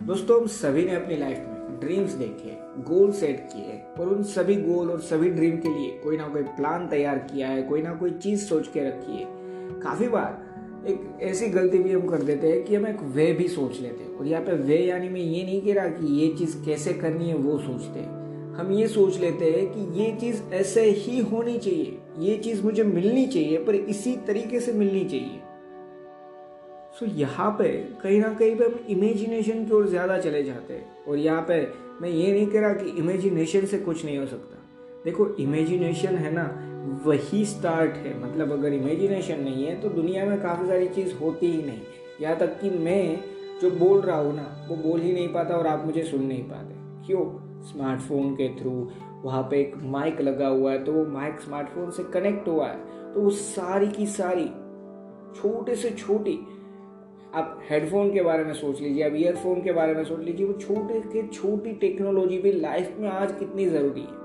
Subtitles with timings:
[0.00, 2.50] दोस्तों, हम सभी ने अपनी लाइफ में ड्रीम्स देखे
[2.84, 6.42] गोल सेट किए और उन सभी गोल और सभी ड्रीम के लिए कोई ना कोई
[6.42, 9.24] प्लान तैयार किया है, कोई ना कोई चीज़ सोच के रखी है।
[9.80, 13.48] काफ़ी बार एक ऐसी गलती भी हम कर देते हैं कि हम एक वे भी
[13.48, 16.28] सोच लेते हैं। और यहाँ पे वे यानी मैं ये नहीं कह रहा कि ये
[16.38, 20.42] चीज़ कैसे करनी है, वो सोचते हैं। हम ये सोच लेते हैं कि ये चीज़
[20.52, 25.40] ऐसे ही होनी चाहिए, ये चीज़ मुझे मिलनी चाहिए, पर इसी तरीके से मिलनी चाहिए।
[26.96, 27.68] सो so, यहाँ पे
[28.02, 31.60] कहीं ना कहीं पे हम इमेजिनेशन की ओर ज़्यादा चले जाते हैं। और यहाँ पे
[32.02, 34.62] मैं ये नहीं कह रहा कि इमेजिनेशन से कुछ नहीं हो सकता।
[35.04, 36.44] देखो इमेजिनेशन है ना
[37.04, 41.46] वही स्टार्ट है। मतलब अगर इमेजिनेशन नहीं है तो दुनिया में काफ़ी सारी चीज़ होती
[41.46, 41.80] ही नहीं।
[42.20, 43.20] यहाँ तक कि मैं
[43.62, 46.42] जो बोल रहा हूँ ना वो बोल ही नहीं पाता और आप मुझे सुन नहीं
[46.42, 46.74] पाते।
[47.06, 47.24] क्यों?
[47.64, 48.72] स्मार्टफ़ोन के थ्रू
[49.22, 53.12] वहाँ पे एक माइक लगा हुआ है तो वो माइक स्मार्टफ़ोन से कनेक्ट हुआ है।
[53.14, 54.50] तो वो सारी की सारी
[55.36, 56.38] छोटे से छोटी
[57.36, 60.52] आप हेडफोन के बारे में सोच लीजिए, आप ईयरफोन के बारे में सोच लीजिए, वो
[60.52, 64.24] छोटे के छोटी टेक्नोलॉजी भी लाइफ में आज कितनी ज़रूरी है।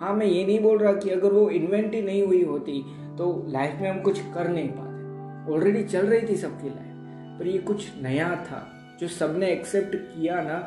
[0.00, 2.82] हाँ मैं ये नहीं बोल रहा कि अगर वो इन्वेंट ही नहीं हुई होती
[3.18, 7.46] तो लाइफ में हम कुछ कर नहीं पाते। ऑलरेडी चल रही थी सबकी लाइफ पर
[7.46, 8.66] ये कुछ नया था,
[9.00, 10.58] जो सबने एक्सेप्ट किया ना,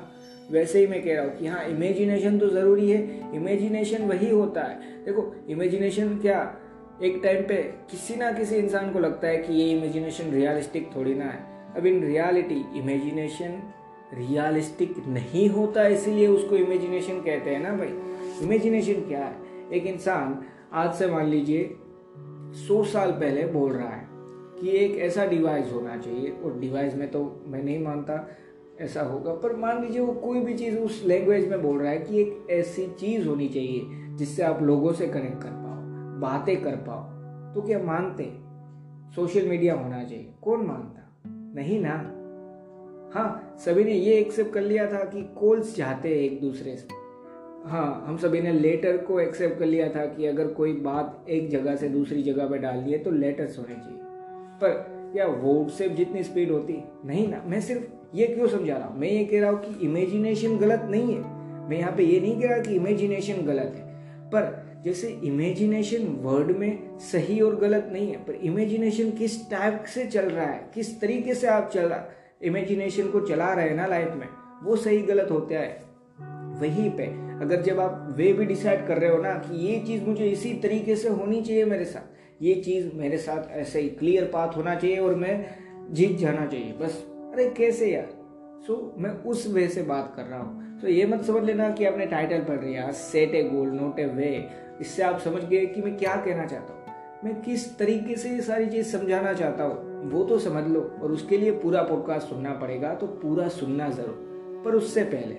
[0.51, 4.63] वैसे ही मैं कह रहा हूँ कि हाँ इमेजिनेशन तो ज़रूरी है। इमेजिनेशन वही होता
[4.63, 6.39] है। देखो इमेजिनेशन क्या
[7.03, 7.55] एक टाइम पे
[7.91, 11.85] किसी ना किसी इंसान को लगता है कि ये इमेजिनेशन रियलिस्टिक थोड़ी ना है। अब
[11.85, 13.59] इन रियलिटी इमेजिनेशन
[14.13, 19.35] रियलिस्टिक नहीं होता, इसीलिए उसको इमेजिनेशन कहते हैं ना भाई। इमेजिनेशन क्या है?
[19.73, 20.41] एक इंसान
[20.73, 21.69] आज से मान लीजिए
[22.67, 24.07] सौ साल पहले बोल रहा है
[24.61, 28.27] कि एक ऐसा डिवाइस होना चाहिए। और डिवाइस में तो मैं नहीं मानता
[28.81, 31.99] ऐसा होगा, पर मान लीजिए वो कोई भी चीज़ उस लैंग्वेज में बोल रहा है
[31.99, 35.56] कि एक ऐसी चीज़ होनी चाहिए जिससे आप लोगों से कनेक्ट कर
[36.19, 37.03] बातें कर पाओ।
[37.53, 38.23] तो क्या मानते?
[39.15, 41.03] सोशल मीडिया होना चाहिए। कौन मानता?
[41.55, 42.13] नहीं ना?
[43.15, 46.87] हाँ सभी ने ये एक्सेप्ट कर लिया था कि कॉल्स चाहते हैं एक दूसरे से।
[47.69, 51.49] हाँ हम सभी ने लेटर को एक्सेप्ट कर लिया था कि अगर कोई बात एक
[51.49, 53.99] जगह से दूसरी जगह पर डाल दिए तो लेटर्स होने चाहिए।
[54.61, 56.83] पर क्या व्हाट्सएप जितनी स्पीड होती?
[57.05, 58.99] नहीं ना। मैं सिर्फ़ ये क्यों समझा रहा हूँ?
[58.99, 61.21] मैं ये कह रहा हूँ कि इमेजिनेशन गलत नहीं है।
[61.69, 63.85] मैं यहाँ पे ये नहीं कह रहा कि इमेजिनेशन गलत है।
[64.29, 70.05] पर जैसे इमेजिनेशन वर्ड में सही और गलत नहीं है पर इमेजिनेशन किस टाइप से
[70.05, 72.05] चल रहा है किस तरीके से आप चल रहा
[72.43, 74.27] इमेजिनेशन को चला रहे हैं ना लाइफ में
[74.63, 75.81] वो सही गलत होता है
[76.61, 77.03] वहीं पे
[77.45, 80.53] अगर जब आप वे भी डिसाइड कर रहे हो ना कि ये चीज़ मुझे इसी
[80.53, 84.75] तरीके से होनी चाहिए मेरे साथ ये चीज़ मेरे साथ ऐसे ही क्लियर पाथ होना
[84.75, 85.45] चाहिए और मैं
[85.91, 88.09] जीत जाना चाहिए बस। अरे कैसे यार?
[88.67, 91.69] सो so, मैं उस वे से बात कर रहा हूँ। तो ये मत समझ लेना
[91.69, 94.27] कि आपने टाइटल पढ़ लिया सेट ए गोल नोट ए वे
[94.81, 98.41] इससे आप समझ गए कि मैं क्या कहना चाहता हूँ। मैं किस तरीके से ये
[98.41, 102.53] सारी चीज़ समझाना चाहता हूँ, वो तो समझ लो, और उसके लिए पूरा पॉडकास्ट सुनना
[102.53, 105.35] पड़ेगा तो पूरा सुनना ज़रूर। पर उससे पहले,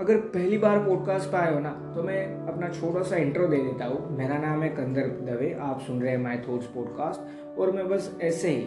[0.00, 3.56] अगर पहली बार पॉडकास्ट पर आए हो ना तो मैं अपना छोटा सा इंट्रो दे
[3.56, 7.72] देता हूँ। मेरा नाम है कंदर दवे, आप सुन रहे हैं माई थॉट्स पॉडकास्ट और
[7.72, 8.66] मैं बस ऐसे ही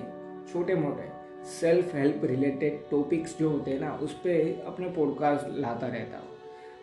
[0.53, 1.12] छोटे मोटे
[1.44, 6.28] सेल्फ हेल्प रिलेटेड टॉपिक्स जो होते हैं ना, उस पर अपने पॉडकास्ट लाता रहता हूँ।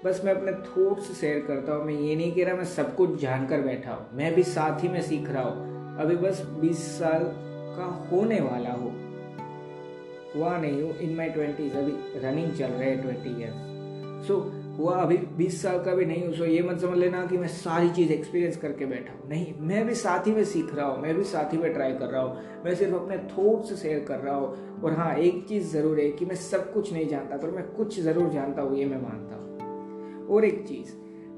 [0.05, 3.21] बस मैं अपने थॉट्स शेयर करता हूँ, मैं ये नहीं कह रहा मैं सब कुछ
[3.21, 7.23] जानकर बैठा हूँ। मैं भी साथ ही में सीख रहा हूँ। अभी बस 20 साल
[7.77, 8.93] का होने वाला हो।
[10.37, 14.95] हुआ नहीं हूँ इन माई ट्वेंटीज अभी रनिंग चल रहे हैं ट्वेंटी ईयर्स सो हुआ,
[14.95, 17.91] अभी 20 साल का भी नहीं हूँ सो ये मत समझ लेना कि मैं सारी
[17.91, 21.15] चीज़ एक्सपीरियंस करके बैठा हूँ। नहीं, मैं भी साथ ही में सीख रहा हूँ, मैं
[21.17, 24.35] भी साथ ही में ट्राई कर रहा हूँ, मैं सिर्फ़ अपने थॉट्स शेयर कर रहा
[24.35, 27.67] हूँ, और हाँ एक चीज़ ज़रूर है कि मैं सब कुछ नहीं जानता, पर मैं
[27.67, 30.95] कुछ ज़रूर जानता हूँ, ये मैं मानता हूँ। और एक चीज़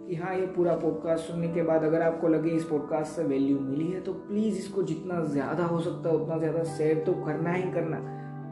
[0.06, 3.58] कि हाँ ये पूरा पॉडकास्ट सुनने के बाद अगर आपको लगे इस पॉडकास्ट से वैल्यू
[3.60, 7.52] मिली है तो प्लीज़ इसको जितना ज़्यादा हो सकता है, उतना ज़्यादा शेयर तो करना
[7.52, 7.98] ही करना,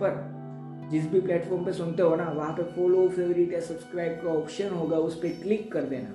[0.03, 0.40] पर
[0.91, 4.69] जिस भी प्लेटफॉर्म पे सुनते हो ना, वहाँ पे फॉलो फेवरेट या सब्सक्राइब का ऑप्शन
[4.69, 6.09] होगा, उस पर क्लिक कर देना।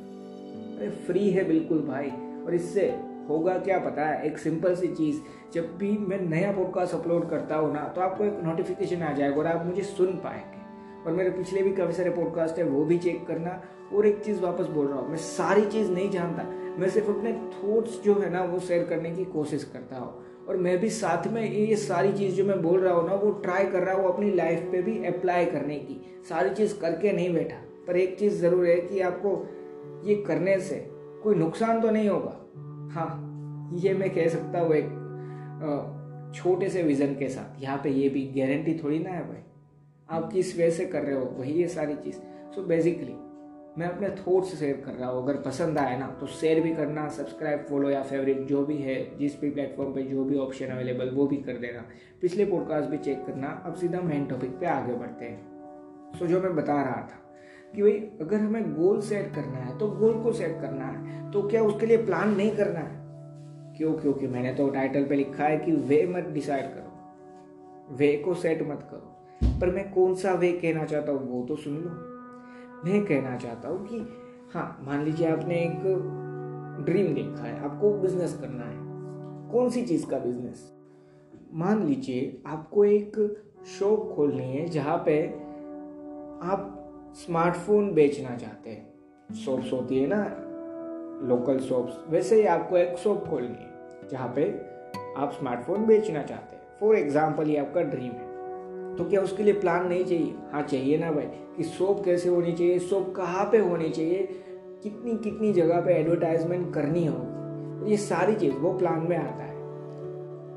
[0.78, 2.09] अरे फ्री है बिल्कुल भाई।
[2.46, 2.88] और इससे
[3.30, 4.06] होगा क्या पता?
[4.06, 5.19] है एक सिंपल सी चीज़,
[5.53, 9.35] जब भी मैं नया पॉडकास्ट अपलोड करता हूँ ना तो आपको एक नोटिफिकेशन आ जाएगा
[9.35, 10.64] और आप मुझे सुन पाएँगे।
[11.03, 13.61] और मेरे पिछले भी काफ़ी सारे पॉडकास्ट है, वो भी चेक करना।
[13.94, 16.44] और एक चीज़ वापस बोल रहा हूँ, मैं सारी चीज़ नहीं जानता।
[16.79, 20.14] मैं सिर्फ़ अपने थॉट्स जो है ना, वो शेयर करने की कोशिश करता हूँ।
[20.47, 23.32] और मैं भी साथ में ये सारी चीज़ जो मैं बोल रहा हूँ ना, वो
[23.34, 26.00] ट्राई कर रहा हूँ अपनी लाइफ पे भी अप्लाई करने की।
[26.30, 27.56] सारी चीज़ करके नहीं बैठा।
[27.88, 29.32] पर एक चीज़ ज़रूर है कि आपको
[30.08, 30.76] ये करने से
[31.24, 32.38] कोई नुकसान तो नहीं होगा।
[32.94, 38.09] हाँ ये मैं कह सकता हूँ एक छोटे से विज़न के साथ। यहाँ पे ये
[38.09, 39.44] भी गारंटी थोड़ी ना है भाई।
[40.09, 42.16] आप किस वे से कर रहे हो, वही ये सारी चीज़।
[42.56, 43.16] सो बेसिकली
[43.78, 47.08] मैं अपने थॉट्स शेयर कर रहा हूँ। अगर पसंद आए ना तो शेयर भी करना
[47.08, 51.10] सब्सक्राइब फॉलो या फेवरेट जो भी है, जिस भी प्लेटफॉर्म पे जो भी ऑप्शन अवेलेबल
[51.10, 51.84] वो भी कर देना।
[52.22, 56.42] पिछले पॉडकास्ट भी चेक करना। अब सीधा मेन टॉपिक पे आगे बढ़ते हैं। सो जो
[56.42, 57.22] मैं बता रहा था
[57.76, 57.92] कि भाई,
[58.22, 61.86] अगर हमें गोल सेट करना है तो गोल को सेट करना है। तो क्या उसके
[61.86, 63.04] लिए प्लान नहीं करना है?
[63.78, 63.94] क्यों?
[63.94, 68.62] क्योंकि मैंने तो टाइटल पे लिखा है कि वे मत डिसाइड करो। वे को सेट
[68.62, 72.15] मत करो। पर मैं कौन सा वे कहना चाहता हूँ, वो तो सुन लो।
[72.85, 73.97] मैं कहना चाहता हूँ कि
[74.53, 80.05] हाँ मान लीजिए आपने एक ड्रीम देखा है, आपको बिज़नेस करना है। कौन सी चीज़
[80.08, 80.72] का बिज़नेस
[81.53, 83.17] मान लीजिए आपको एक
[83.70, 85.17] शॉप खोलनी है जहाँ पे
[86.46, 90.23] आप स्मार्टफ़ोन बेचना चाहते हैं। शॉप्स होती है ना
[91.28, 94.49] लोकल शॉप्स वैसे ही आपको एक शॉप खोलनी है जहाँ पे
[95.17, 98.25] आप स्मार्टफ़ोन बेचना चाहते हैं। फॉर एग्ज़ाम्पल ये आपका ड्रीम है।
[98.97, 100.34] तो क्या उसके लिए प्लान नहीं चाहिए?
[100.52, 101.28] हाँ चाहिए ना भाई।
[101.58, 102.80] कि शॉप कैसे होनी चाहिए?
[102.80, 104.28] शॉप कहाँ पे होनी चाहिए?
[104.84, 107.80] कितनी कितनी जगह पे एडवर्टाइजमेंट करनी होगी?
[107.80, 109.56] तो ये सारी चीज़ वो प्लान में आता है।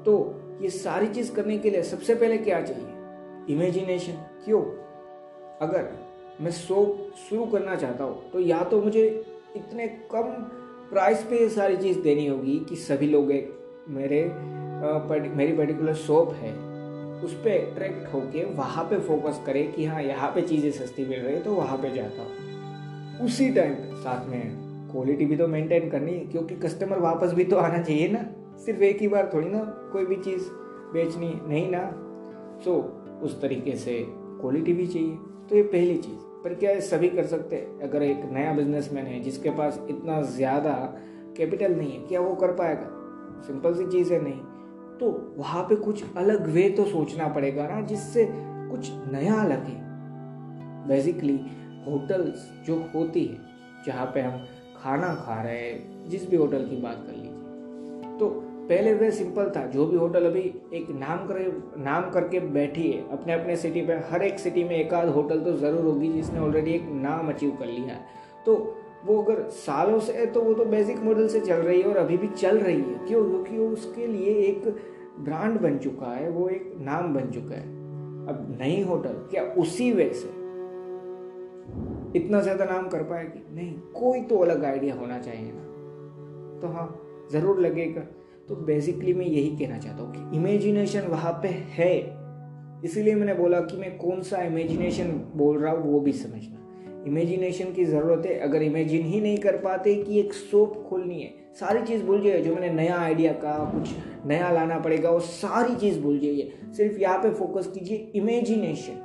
[0.05, 3.55] तो ये सारी चीज़ करने के लिए सबसे पहले क्या चाहिए?
[3.55, 4.12] इमेजिनेशन
[4.44, 4.62] क्यों?
[5.61, 5.88] अगर
[6.41, 9.25] मैं शॉप शुरू करना चाहता हूँ तो या तो मुझे
[9.56, 10.23] इतने कम
[10.93, 13.55] प्राइस पे ये सारी चीज़ देनी होगी कि सभी लोग एक
[13.88, 14.25] मेरे
[15.37, 16.68] मेरी पर्टिकुलर शॉप है।
[17.25, 21.20] उस पर अट्रैक्ट होके वहाँ पे फोकस करे कि हाँ यहाँ पे चीज़ें सस्ती मिल
[21.20, 25.88] रही है तो वहाँ पे जाता हूँ। उसी टाइम साथ में क्वालिटी भी तो मेंटेन
[25.91, 28.25] करनी है क्योंकि कस्टमर वापस भी तो आना चाहिए ना।
[28.59, 29.59] सिर्फ़ एक ही बार थोड़ी ना
[29.93, 30.49] कोई भी चीज़
[30.93, 31.85] बेचनी नहीं ना।
[32.65, 35.17] सो so, उस तरीके से क्वालिटी भी चाहिए।
[35.50, 37.81] तो ये पहली चीज़। पर क्या सभी कर सकते हैं?
[37.81, 40.73] अगर एक नया बिजनेसमैन है जिसके पास इतना ज़्यादा
[41.37, 42.88] कैपिटल नहीं है क्या वो कर पाएगा?
[43.47, 44.41] सिंपल सी चीज़ है नहीं।
[45.00, 49.76] तो वहाँ पे कुछ अलग वे तो सोचना पड़ेगा ना, जिससे कुछ नया लगे।
[50.88, 51.38] बेसिकली
[51.86, 53.38] होटल्स जो होती है,
[53.86, 54.44] जहाँ पे हम
[54.76, 58.28] खाना खा रहे हैं, जिस भी होटल की बात कर लीजिए। तो
[58.68, 60.40] पहले वे सिंपल था, जो भी होटल अभी
[60.74, 61.44] एक नाम करे,
[61.78, 65.40] नाम करके बैठी है अपने अपने सिटी पे, हर एक सिटी में एक आध होटल
[65.40, 68.00] तो ज़रूर होगी जिसने ऑलरेडी एक नाम अचीव कर लिया है।
[68.46, 68.56] तो
[69.06, 71.96] वो अगर सालों से है तो वो तो बेसिक मॉडल से चल रही है और
[71.96, 73.24] अभी भी चल रही है। क्यों?
[73.24, 74.68] क्योंकि उसके लिए एक
[75.20, 77.66] ब्रांड बन चुका है, वो एक नाम बन चुका है।
[78.28, 80.28] अब नई होटल क्या उसी वे से?
[82.18, 83.42] इतना ज़्यादा नाम कर पाएगी?
[83.54, 87.02] नहीं, कोई तो अलग आइडिया होना चाहिए ना। तो हाँ
[87.32, 88.00] ज़रूर लगेगा।
[88.48, 91.94] तो बेसिकली मैं यही कहना चाहता हूँ कि इमेजिनेशन वहाँ पे है।
[92.84, 96.68] इसीलिए मैंने बोला कि मैं कौन सा इमेजिनेशन बोल रहा हूँ, वो भी समझना।
[97.06, 101.30] इमेजिनेशन की ज़रूरत है। अगर इमेजिन ही नहीं कर पाते कि एक सोप खोलनी है,
[101.60, 103.90] सारी चीज़ भूल जाइए। जो मैंने नया आइडिया कहा कुछ
[104.26, 109.04] नया लाना पड़ेगा, वो सारी चीज़ भूल जाइए। सिर्फ़ यहाँ पे फोकस कीजिए इमेजिनेशन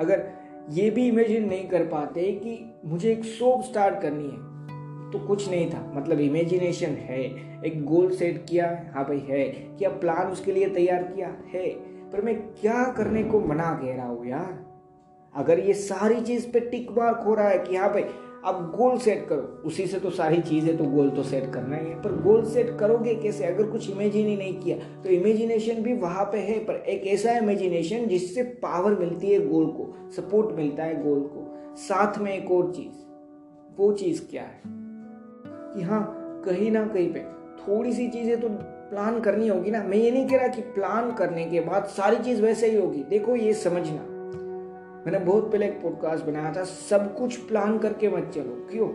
[0.00, 0.28] अगर
[0.70, 4.48] ये भी इमेजिन नहीं कर पाते कि मुझे एक सोप स्टार्ट करनी है
[5.10, 7.20] तो कुछ नहीं था। मतलब इमेजिनेशन है।
[7.66, 9.44] एक गोल सेट किया हाँ भाई है।
[9.78, 11.28] क्या प्लान उसके लिए तैयार किया?
[11.54, 11.68] है।
[12.12, 14.69] पर मैं क्या करने को मना कह रहा हूँ यार?
[15.34, 18.04] अगर ये सारी चीज़ पे टिक मार्क हो रहा है कि हाँ भाई,
[18.44, 21.86] अब गोल सेट करो। उसी से तो सारी चीज़ें तो गोल तो सेट करना ही
[21.86, 23.44] है। पर गोल सेट करोगे कैसे?
[23.44, 27.32] अगर कुछ इमेजिन ही नहीं किया तो इमेजिनेशन भी वहाँ पे है, पर एक ऐसा
[27.32, 32.50] इमेजिनेशन जिससे पावर मिलती है गोल को, सपोर्ट मिलता है गोल को। साथ में एक
[32.50, 32.98] और चीज़,
[33.78, 34.60] वो चीज़ क्या है?
[35.74, 37.20] कि हाँ कहीं ना कहीं पे
[37.60, 38.48] थोड़ी सी चीज़ें तो
[38.90, 42.16] प्लान करनी होगी ना। मैं ये नहीं कह रहा कि प्लान करने के बाद सारी
[42.16, 44.09] चीज़ वैसे ही होगी। देखो ये समझना।
[45.06, 48.88] मैंने बहुत पहले एक पॉडकास्ट बनाया था, सब कुछ प्लान करके मत चलो। क्यों?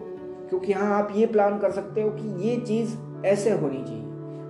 [0.50, 2.96] क्योंकि हाँ आप ये प्लान कर सकते हो कि ये चीज़
[3.26, 4.04] ऐसे होनी चाहिए।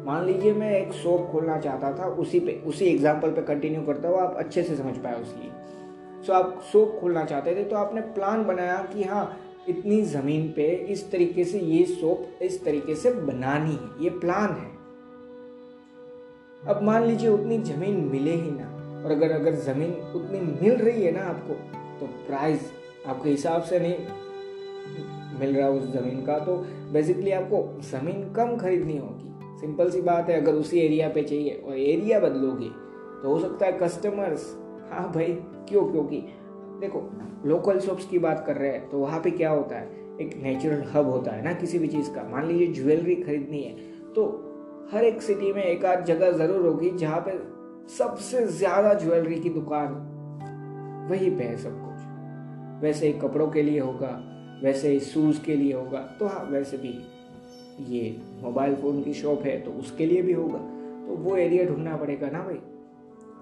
[0.05, 4.09] मान लीजिए मैं एक शॉप खोलना चाहता था, उसी पे, उसी एग्ज़ाम्पल पे कंटिन्यू करता
[4.09, 5.51] हूँ आप अच्छे से समझ पाए उसलिए
[6.25, 9.25] सो आप शॉप खोलना चाहते थे तो आपने प्लान बनाया कि हाँ
[9.69, 14.50] इतनी ज़मीन पे इस तरीके से ये शॉप इस तरीके से बनानी है, ये प्लान
[14.51, 14.74] है।
[16.67, 18.71] अब मान लीजिए उतनी ज़मीन मिले ही ना
[19.05, 21.53] और अगर अगर ज़मीन उतनी मिल रही है ना आपको
[22.00, 22.71] तो प्राइस
[23.07, 26.55] आपके हिसाब से नहीं मिल रहा उस ज़मीन का तो
[26.93, 31.62] बेसिकली आपको ज़मीन कम खरीदनी होगी। सिंपल सी बात है, अगर उसी एरिया पे चाहिए
[31.67, 32.69] और एरिया बदलोगे
[33.21, 34.45] तो हो सकता है कस्टमर्स
[34.91, 35.33] हाँ भाई,
[35.69, 35.83] क्यों?
[35.91, 36.17] क्योंकि
[36.81, 37.09] देखो
[37.45, 40.03] लोकल शॉप्स की बात कर रहे हैं तो वहाँ पे क्या होता है?
[40.21, 43.74] एक नेचुरल हब होता है ना किसी भी चीज़ का। मान लीजिए ज्वेलरी खरीदनी है
[44.13, 44.24] तो
[44.91, 47.31] हर एक सिटी में एक आध जगह ज़रूर होगी जहाँ पे
[47.89, 49.93] सबसे ज़्यादा ज्वेलरी की दुकान
[51.09, 54.07] वहीं पे है सब कुछ। वैसे ही कपड़ों के लिए होगा,
[54.63, 56.93] वैसे ही शूज़ के लिए होगा तो हाँ वैसे भी
[57.89, 60.59] ये मोबाइल फ़ोन की शॉप है तो उसके लिए भी होगा।
[61.07, 62.59] तो वो एरिया ढूंढना पड़ेगा ना भाई।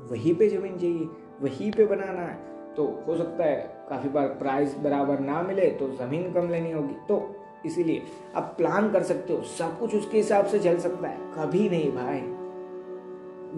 [0.09, 1.07] वहीं पे ज़मीन चाहिए,
[1.41, 2.35] वहीं पे बनाना है।
[2.75, 6.95] तो हो सकता है काफ़ी बार प्राइस बराबर ना मिले तो ज़मीन कम लेनी होगी।
[7.07, 7.35] तो
[7.65, 8.01] इसीलिए
[8.35, 11.91] आप प्लान कर सकते हो, सब कुछ उसके हिसाब से चल सकता है। कभी नहीं
[11.91, 12.21] भाई।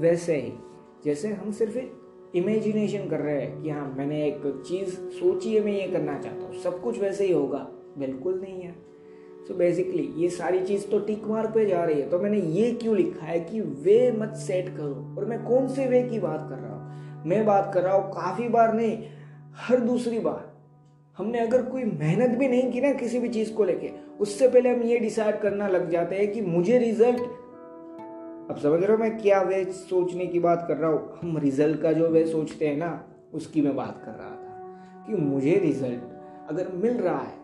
[0.02, 0.52] वैसे ही
[1.06, 1.78] जैसे हम सिर्फ़
[2.38, 6.46] इमेजिनेशन कर रहे हैं कि हाँ मैंने एक चीज़ सोची है, मैं ये करना चाहता
[6.46, 8.72] हूँ। सब कुछ वैसे ही होगा। बिल्कुल नहीं है।
[9.48, 12.40] सो so बेसिकली ये सारी चीज़ तो टिक मार्क पे जा रही है। तो मैंने
[12.40, 16.20] ये क्यों लिखा है कि वे मत सेट करो। और मैं कौन से वे की
[16.20, 17.26] बात कर रहा हूँ?
[17.26, 19.04] मैं बात कर रहा हूँ काफ़ी बार नहीं,
[19.56, 20.56] हर दूसरी बार।
[21.18, 24.70] हमने अगर कोई मेहनत भी नहीं की ना किसी भी चीज़ को लेके, उससे पहले
[24.70, 27.22] हम ये डिसाइड करना लग जाते हैं कि मुझे रिज़ल्ट
[28.50, 31.18] अब समझ रहे हो मैं क्या वे सोचने की बात कर रहा हूँ?
[31.22, 35.16] हम रिज़ल्ट का जो वे सोचते हैं ना, उसकी मैं बात कर रहा था कि
[35.16, 37.44] मुझे रिज़ल्ट अगर मिल रहा है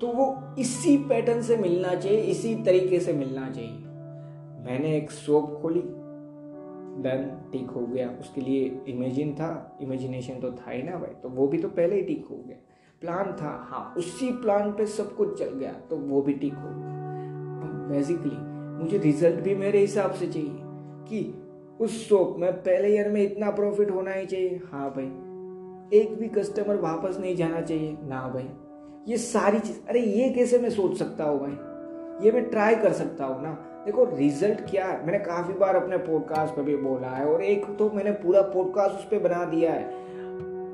[0.00, 3.76] तो वो इसी पैटर्न से मिलना चाहिए, इसी तरीके से मिलना चाहिए।
[4.66, 5.82] मैंने एक शॉप खोली
[7.02, 11.28] डन टिक हो गया। उसके लिए इमेजिन था इमेजिनेशन तो था ही ना भाई तो
[11.28, 12.56] वो भी तो पहले ही टिक हो गया।
[13.02, 16.68] प्लान था हाँ उसी प्लान पे सब कुछ चल गया तो वो भी टिक हो
[16.70, 16.95] गया।
[17.88, 18.36] बेसिकली
[18.82, 20.58] मुझे रिज़ल्ट भी मेरे हिसाब से चाहिए
[21.08, 21.42] कि
[21.80, 25.04] उस शॉप में पहले ईयर में इतना प्रॉफिट होना ही चाहिए। हाँ भाई,
[25.98, 28.48] एक भी कस्टमर वापस नहीं जाना चाहिए। ना भाई,
[29.08, 32.26] ये सारी चीज़, अरे ये कैसे मैं सोच सकता हूँ भाई?
[32.26, 33.50] ये मैं ट्राई कर सकता हूँ ना।
[33.86, 35.06] देखो रिज़ल्ट क्या है?
[35.06, 38.94] मैंने काफ़ी बार अपने पॉडकास्ट पर भी बोला है और एक तो मैंने पूरा पॉडकास्ट
[38.94, 39.90] उस पर बना दिया है।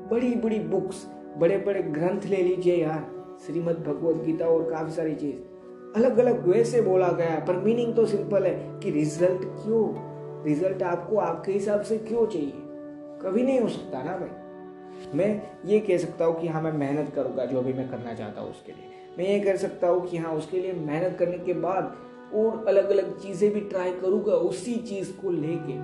[0.09, 5.15] बड़ी बड़ी बुक्स बड़े बड़े ग्रंथ ले लीजिए यार। श्रीमद भगवत गीता और काफ़ी सारी
[5.15, 5.52] चीज़।
[5.95, 9.83] अलग अलग वे से बोला गया है, पर मीनिंग तो सिंपल है कि रिज़ल्ट क्यों?
[10.45, 12.53] रिज़ल्ट आपको आपके हिसाब से क्यों चाहिए?
[13.21, 17.11] कभी नहीं हो सकता ना भाई। मैं ये कह सकता हूँ कि हाँ मैं मेहनत
[17.15, 20.17] करूँगा जो भी मैं करना चाहता हूँ उसके लिए। मैं ये कह सकता हूँ कि
[20.17, 21.95] हाँ उसके लिए मेहनत करने के बाद
[22.35, 25.77] और अलग अलग चीज़ें भी ट्राई करूँगा उसी चीज़ को लेके।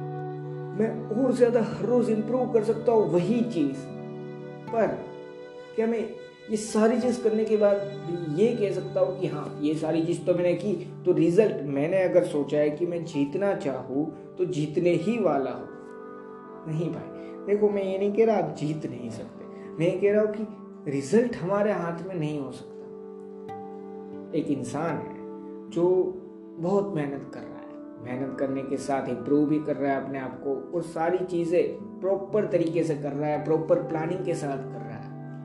[0.80, 3.78] मैं और ज़्यादा हर रोज़ इम्प्रूव कर सकता हूँ वही चीज़।
[4.72, 4.98] पर
[5.75, 6.04] क्या मैं
[6.50, 10.22] ये सारी चीज़ करने के बाद ये कह सकता हूँ कि हाँ ये सारी चीज़
[10.25, 10.74] तो मैंने की
[11.06, 14.06] तो रिज़ल्ट मैंने अगर सोचा है कि मैं जीतना चाहूँ
[14.38, 15.68] तो जीतने ही वाला हूँ।
[16.68, 19.46] नहीं भाई, देखो मैं ये नहीं कह रहा आप जीत नहीं सकते।
[19.79, 22.77] मैं ये कह रहा हूँ कि रिज़ल्ट हमारे हाथ में नहीं हो सकता।
[24.38, 25.86] एक इंसान है जो
[26.60, 30.20] बहुत मेहनत कर रहा है। मेहनत करने के साथ इम्प्रूव भी कर रहा है अपने
[30.20, 31.63] आप को और सारी चीज़ें
[32.00, 34.88] प्रॉपर तरीके से कर रहा है प्रॉपर प्लानिंग के साथ कर रहा है।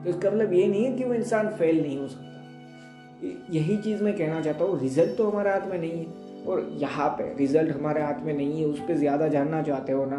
[0.05, 4.03] तो इसका मतलब ये नहीं है कि वो इंसान फेल नहीं हो सकता। यही चीज़
[4.03, 7.75] मैं कहना चाहता हूँ रिज़ल्ट तो हमारे हाथ में नहीं है। और यहाँ पे रिज़ल्ट
[7.75, 10.17] हमारे हाथ में नहीं है, उस पर ज़्यादा जानना चाहते हो ना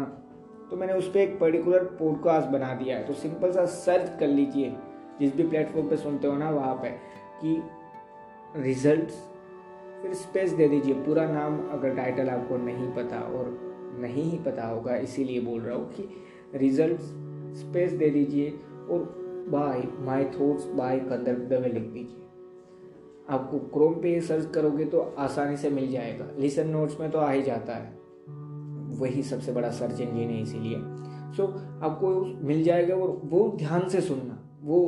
[0.69, 4.27] तो मैंने उस पर एक पर्टिकुलर पॉडकास्ट बना दिया है। तो सिंपल सा सर्च कर
[4.27, 4.73] लीजिए,
[5.19, 6.89] जिस भी प्लेटफॉर्म पे सुनते हो ना, वहाँ पे,
[7.41, 9.11] कि रिज़ल्ट
[10.01, 13.57] फिर स्पेस दे दीजिए। पूरा नाम अगर टाइटल आपको नहीं पता और
[13.99, 16.09] नहीं ही पता होगा, इसीलिए बोल रहा हूँ कि
[16.55, 16.99] रिज़ल्ट
[17.57, 18.49] स्पेस दे दीजिए।
[18.89, 22.25] और by my thoughts by Kandar Dave लिख दीजिए।
[23.29, 27.29] आपको क्रोम पे सर्च करोगे तो आसानी से मिल जाएगा। लिसन नोट्स में तो आ
[27.31, 27.95] ही जाता है।
[28.99, 30.77] वही सबसे बड़ा सर्च इंजिन है इसीलिए।
[31.27, 31.49] सो so,
[31.83, 32.09] आपको
[32.47, 34.79] मिल जाएगा और वो ध्यान से सुनना। वो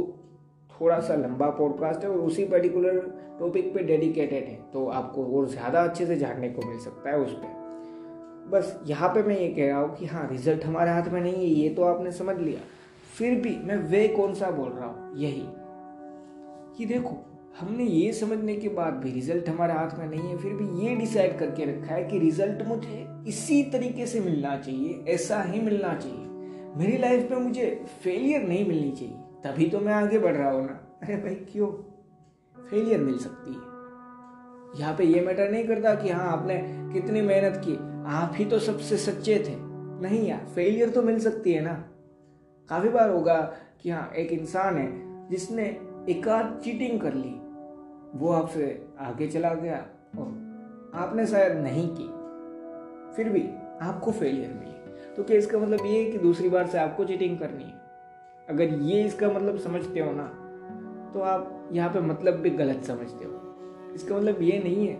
[0.71, 2.99] थोड़ा सा लंबा पॉडकास्ट है और उसी पर्टिकुलर
[3.39, 7.17] टॉपिक पे डेडिकेटेड है। तो आपको और ज़्यादा अच्छे से जानने को मिल सकता है
[7.17, 7.57] उस पर
[8.51, 11.33] बस यहाँ पे मैं ये कह रहा हूँ कि हाँ रिज़ल्ट हमारे हाथ में नहीं
[11.33, 12.59] है ये तो आपने समझ लिया।
[13.17, 15.17] फिर भी मैं वे कौन सा बोल रहा हूँ?
[15.17, 15.45] यही।
[16.77, 17.25] कि देखो,
[17.59, 20.95] हमने ये समझने के बाद भी रिज़ल्ट हमारे हाथ में नहीं है, फिर भी ये
[20.95, 25.93] डिसाइड करके रखा है कि रिज़ल्ट मुझे इसी तरीके से मिलना चाहिए, ऐसा ही मिलना
[25.93, 26.25] चाहिए।
[26.77, 30.65] मेरी लाइफ में मुझे फेलियर नहीं मिलनी चाहिए। तभी तो मैं आगे बढ़ रहा हूँ
[30.65, 31.67] ना। अरे भाई, क्यों?
[32.69, 33.69] फेलियर मिल सकती है।
[34.79, 36.61] यहाँ पे ये मैटर नहीं करता कि हाँ आपने
[36.93, 37.75] कितनी मेहनत की।
[38.07, 39.55] आप ही तो सबसे सच्चे थे।
[40.01, 41.85] नहीं यार फेलियर तो मिल सकती है ना।
[42.69, 43.35] काफ़ी बार होगा
[43.81, 45.63] कि हाँ एक इंसान है जिसने
[46.09, 47.35] एक आध चीटिंग कर ली।
[48.15, 48.67] वो आपसे
[48.99, 49.77] आगे चला गया
[50.17, 52.07] और आपने शायद नहीं की।
[53.15, 53.41] फिर भी
[53.81, 57.37] आपको फेलियर मिली। तो क्या इसका मतलब ये है कि दूसरी बार से आपको चीटिंग
[57.39, 57.73] करनी है?
[58.49, 60.27] अगर ये इसका मतलब समझते हो ना
[61.13, 64.93] तो आप यहाँ पे मतलब भी गलत समझते हो। इसका मतलब ये नहीं है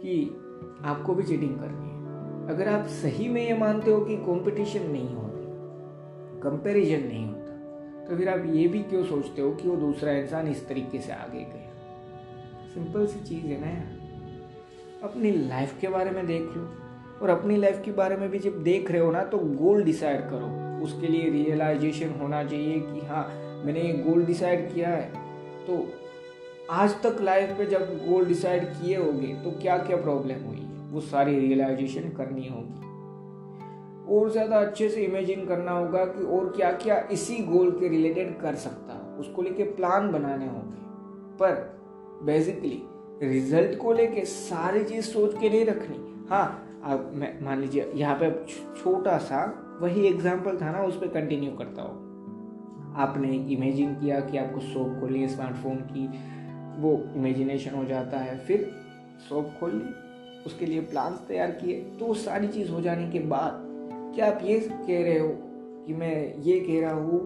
[0.00, 0.24] कि
[0.84, 5.14] आपको भी चीटिंग करनी है। अगर आप सही में ये मानते हो कि कंपटीशन नहीं
[5.14, 5.25] हो
[6.46, 7.52] कंपैरिजन नहीं होता।
[8.04, 11.12] तो फिर आप ये भी क्यों सोचते हो कि वो दूसरा इंसान इस तरीके से
[11.12, 11.72] आगे गया?
[12.74, 13.96] सिंपल सी चीज़ है ना यार।
[15.02, 16.72] अपनी लाइफ के बारे में देख लो।
[17.22, 20.20] और अपनी लाइफ के बारे में भी जब देख रहे हो ना तो गोल डिसाइड
[20.20, 23.28] करो। उसके लिए रियलाइजेशन होना चाहिए कि हाँ
[23.64, 25.12] मैंने ये गोल डिसाइड किया है।
[25.66, 25.92] तो
[26.70, 30.56] आज तक लाइफ में जब गोल डिसाइड किए होंगे तो क्या क्या प्रॉब्लम हुई?
[30.56, 32.85] है वो सारी रियलाइजेशन करनी होगी।
[34.08, 38.38] और ज़्यादा अच्छे से इमेजिन करना होगा कि और क्या क्या इसी गोल के रिलेटेड
[38.40, 40.84] कर सकता हूँ। उसको लेके प्लान बनाने होंगे।
[41.38, 41.54] पर
[42.24, 42.82] बेसिकली
[43.22, 48.30] रिज़ल्ट को लेके सारी चीज़ सोच के नहीं रखनी। हाँ आप मान लीजिए, यहाँ पे
[48.76, 49.44] छोटा सा
[49.80, 54.98] वही एग्ज़ाम्पल था ना, उस पर कंटिन्यू करता हूँ। आपने इमेजिन किया कि आपको शॉप
[55.00, 56.06] खोली है स्मार्टफ़ोन की,
[56.78, 58.70] वो इमेजिनेशन हो जाता है। फिर
[59.28, 63.64] शॉप खोल ली उसके लिए प्लान्स तैयार किए तो सारी चीज़ हो जाने के बाद
[64.16, 65.28] क्या आप ये कह रहे हो
[65.86, 67.18] कि मैं ये कह रहा हूँ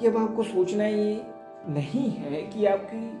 [0.00, 1.22] कि अब आपको सोचना ये
[1.68, 3.20] नहीं है कि आपकी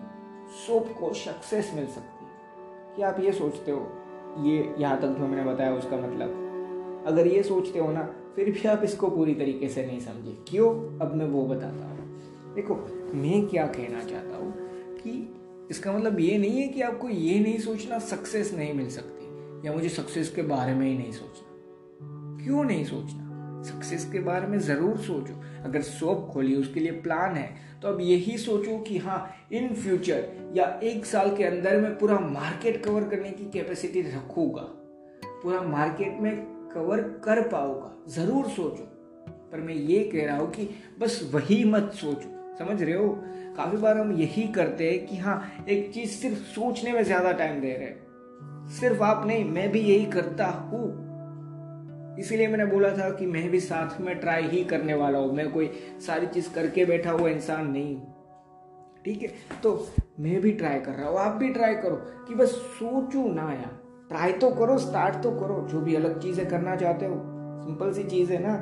[0.66, 3.88] शॉप को सक्सेस मिल सकती है। कि आप ये सोचते हो,
[4.40, 8.02] ये यहाँ तक जो मैंने बताया उसका मतलब। अगर ये सोचते हो ना,
[8.36, 10.98] फिर भी आप इसको पूरी तरीके से नहीं समझे। क्यों?
[10.98, 12.74] अब मैं वो बताता हूँ। देखो,
[13.14, 14.52] मैं क्या कहना चाहता हूँ
[14.94, 15.36] कि
[15.70, 19.72] इसका मतलब ये नहीं है कि आपको ये नहीं सोचना सक्सेस नहीं मिल सकती, या
[19.72, 21.49] मुझे सक्सेस के बारे में ही नहीं सोचना।
[22.42, 23.62] क्यों नहीं सोचना?
[23.62, 27.48] सक्सेस के बारे में ज़रूर सोचो। अगर शॉप खोली उसके लिए प्लान है
[27.82, 32.18] तो अब यही सोचो कि हाँ इन फ्यूचर या एक साल के अंदर मैं पूरा
[32.18, 34.62] मार्केट कवर करने की कैपेसिटी रखूँगा।
[35.42, 36.36] पूरा मार्केट में
[36.74, 38.84] कवर कर पाऊँगा। ज़रूर सोचो।
[39.52, 40.68] पर मैं ये कह रहा हूँ कि
[41.00, 43.08] बस वही मत सोचो। समझ रहे हो?
[43.56, 47.60] काफ़ी बार हम यही करते हैं कि हाँ एक चीज़ सिर्फ़ सोचने में ज़्यादा टाइम
[47.60, 51.09] दे रहे हैं। सिर्फ़ आप नहीं, मैं भी यही करता हूँ।
[52.20, 55.50] इसीलिए मैंने बोला था कि मैं भी साथ में ट्राई ही करने वाला हूँ। मैं
[55.52, 55.70] कोई
[56.06, 57.96] सारी चीज़ करके बैठा हुआ इंसान नहीं
[59.04, 59.28] ठीक है?
[59.62, 59.88] तो
[60.20, 61.96] मैं भी ट्राई कर रहा हूँ। आप भी ट्राई करो
[62.28, 66.48] कि बस सोचो ना यार। ट्राई तो करो स्टार्ट तो करो। जो भी अलग चीज़ें
[66.48, 67.14] करना चाहते हो।
[67.64, 68.54] सिंपल सी चीज़ है ना।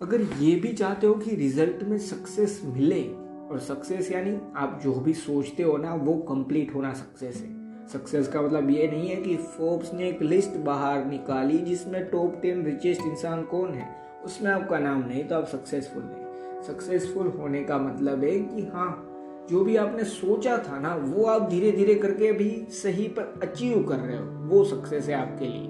[0.00, 3.02] अगर ये भी चाहते हो कि रिज़ल्ट में सक्सेस मिले,
[3.50, 7.59] और सक्सेस यानी आप जो भी सोचते हो ना, वो कंप्लीट होना सक्सेस है
[7.92, 12.38] सक्सेस का मतलब ये नहीं है कि फोर्ब्स ने एक लिस्ट बाहर निकाली जिसमें टॉप
[12.42, 13.88] टेन रिचेस्ट इंसान कौन है।
[14.24, 19.06] उसमें आपका नाम नहीं तो आप सक्सेसफुल नहीं। सक्सेसफुल होने का मतलब है कि हाँ
[19.50, 23.82] जो भी आपने सोचा था ना वो आप धीरे धीरे करके भी सही पर अचीव
[23.82, 25.66] कर रहे हो। वो सक्सेस है आपके लिए।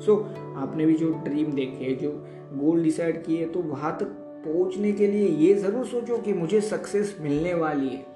[0.00, 2.10] सो so, आपने भी जो ड्रीम देखे जो
[2.54, 7.16] गोल डिसाइड किए तो वहाँ तक पहुँचने के लिए ये ज़रूर सोचो कि मुझे सक्सेस
[7.20, 8.06] मिलने वाली है।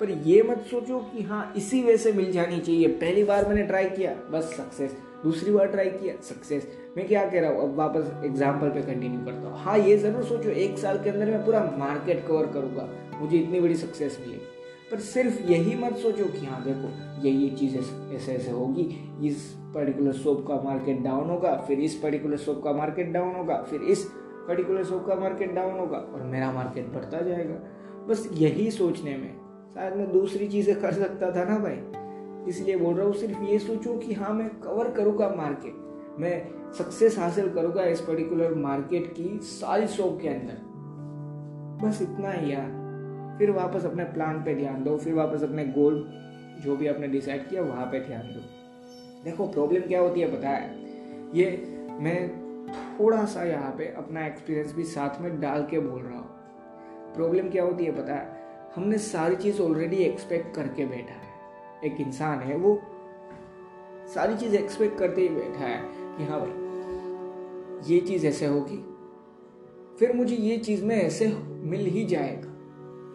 [0.00, 3.62] पर ये मत सोचो कि हाँ इसी वे से मिल जानी चाहिए। पहली बार मैंने
[3.62, 7.76] ट्राई किया, बस सक्सेस दूसरी बार ट्राई किया सक्सेस मैं क्या कह रहा हूँ, अब
[7.76, 11.44] वापस एग्ज़ाम्पल पे कंटिन्यू करता हूँ। हाँ ये ज़रूर सोचो, एक साल के अंदर मैं
[11.44, 14.52] पूरा मार्केट कवर करूँगा। मुझे इतनी बड़ी सक्सेस मिलेगी
[14.90, 16.88] पर सिर्फ़ यही मत सोचो कि हाँ देखो
[17.22, 18.82] ये ये चीज़ ऐसे ऐसे होगी।
[19.28, 23.56] इस पर्टिकुलर शॉप का मार्केट डाउन होगा, फिर इस पर्टिकुलर शॉप का मार्केट डाउन होगा,
[23.70, 24.04] फिर इस
[24.48, 27.54] पर्टिकुलर शॉप का मार्केट डाउन होगा, और मेरा मार्केट बढ़ता जाएगा।
[28.08, 29.43] बस यही सोचने में
[29.74, 31.80] शायद मैं दूसरी चीज़ें कर सकता था ना भाई।
[32.48, 35.82] इसलिए बोल रहा हूँ, सिर्फ़ ये सोचो कि हाँ मैं कवर करूँगा मार्केट
[36.20, 40.60] मैं सक्सेस हासिल करूँगा इस पर्टिकुलर मार्केट की सारी शॉप के अंदर।
[41.86, 42.82] बस इतना ही यार।
[43.38, 46.08] फिर वापस अपने प्लान पे ध्यान दो, फिर वापस अपने गोल
[46.64, 48.40] जो भी आपने डिसाइड किया, वहाँ पे ध्यान दो।
[49.24, 50.78] देखो प्रॉब्लम क्या होती है पता है?
[51.34, 51.46] ये
[51.90, 52.44] मैं
[53.00, 56.28] थोड़ा सा यहाँ पे अपना एक्सपीरियंस भी साथ में डाल के बोल रहा हूँ।
[57.14, 58.33] प्रॉब्लम क्या होती है पता है?
[58.76, 61.28] हमने सारी चीज़ ऑलरेडी एक्सपेक्ट करके बैठा है।
[61.84, 62.82] एक इंसान है, वो
[64.14, 65.80] सारी चीज़ एक्सपेक्ट करते ही बैठा है
[66.18, 66.50] कि हाँ भाई,
[67.94, 68.76] ये चीज़ ऐसे होगी,
[69.98, 72.48] फिर मुझे ये चीज़ में ऐसे मिल ही जाएगा।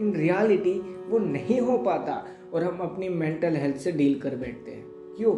[0.01, 4.71] इन रियलिटी वो नहीं हो पाता और हम अपनी मेंटल हेल्थ से डील कर बैठते
[4.71, 5.33] हैं। क्यों?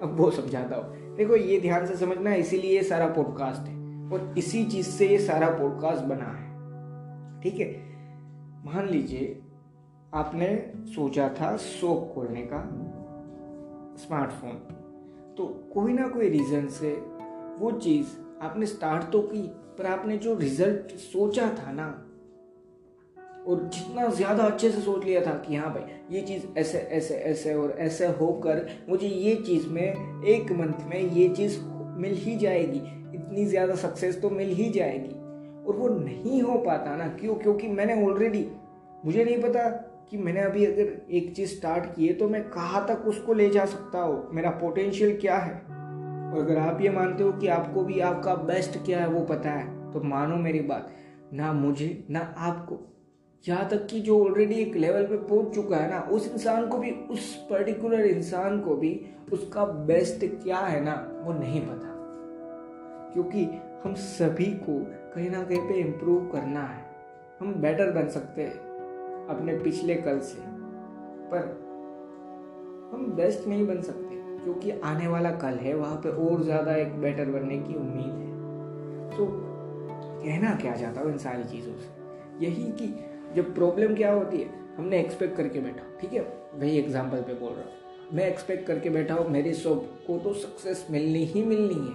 [0.00, 3.74] अब वो समझाता हूँ। देखो, ये ध्यान से समझना है इसीलिए ये सारा पॉडकास्ट है
[4.12, 6.46] और इसी चीज़ से ये सारा पॉडकास्ट बना है।
[7.42, 7.96] ठीक है?
[8.66, 9.42] मान लीजिए
[10.16, 10.46] आपने
[10.86, 12.58] सोचा था शॉप खोलने का
[13.96, 14.52] स्मार्टफ़ोन।
[15.36, 16.90] तो कोई ना कोई रीज़न से
[17.58, 18.06] वो चीज़
[18.42, 19.42] आपने स्टार्ट तो की,
[19.78, 21.86] पर आपने जो रिज़ल्ट सोचा था ना,
[23.46, 27.14] और जितना ज़्यादा अच्छे से सोच लिया था कि हाँ भाई, ये चीज़ ऐसे ऐसे
[27.14, 31.58] ऐसे और ऐसे होकर मुझे ये चीज़ में, एक मंथ में ये चीज़
[31.98, 32.78] मिल ही जाएगी,
[33.16, 35.14] इतनी ज़्यादा सक्सेस तो मिल ही जाएगी।
[35.66, 37.34] और वो नहीं हो पाता ना, क्यों?
[37.34, 38.46] क्योंकि मैंने ऑलरेडी
[39.04, 39.68] मुझे नहीं पता
[40.10, 43.50] कि मैंने अभी अगर एक चीज़ स्टार्ट की है तो मैं कहाँ तक उसको ले
[43.50, 44.28] जा सकता हूँ?
[44.32, 45.54] मेरा पोटेंशियल क्या है?
[46.32, 49.50] और अगर आप ये मानते हो कि आपको भी आपका बेस्ट क्या है, वो पता
[49.50, 50.90] है तो मानो मेरी बात।
[51.32, 52.92] ना मुझे, ना आपको।
[53.48, 56.78] यहाँ तक कि जो ऑलरेडी एक लेवल पे पहुँच चुका है ना, उस इंसान को
[56.78, 61.92] भी, उस पर्टिकुलर इंसान को भी उसका बेस्ट क्या है ना, वो नहीं पता।
[63.12, 63.48] क्योंकि
[63.84, 66.84] हम सभी को कहीं ना कहीं पे इम्प्रूव करना है।
[67.40, 68.65] हम बेटर बन सकते हैं।
[69.28, 70.40] अपने पिछले कल से।
[71.30, 71.46] पर
[72.92, 76.94] हम बेस्ट नहीं बन सकते, क्योंकि आने वाला कल है, वहाँ पे और ज़्यादा एक
[77.00, 79.26] बेटर बनने की उम्मीद है। तो
[80.22, 81.88] कहना क्या चाहता हूँ इन सारी चीज़ों से?
[82.40, 82.94] यही कि
[83.36, 86.20] जब प्रॉब्लम क्या होती है, हमने एक्सपेक्ट करके बैठा ठीक है?
[86.54, 90.32] वही एग्ज़ाम्पल पे बोल रहा हूँ। मैं एक्सपेक्ट करके बैठा हूँ, मेरी शॉप को तो
[90.34, 91.94] सक्सेस मिलनी ही मिलनी है।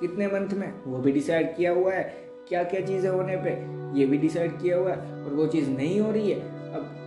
[0.00, 0.72] कितने मंथ में?
[0.86, 2.02] वो भी डिसाइड किया हुआ है
[2.48, 3.50] क्या क्या चीज़ें होने पे,
[3.98, 6.51] ये भी डिसाइड किया हुआ है, और वो चीज़ नहीं हो रही है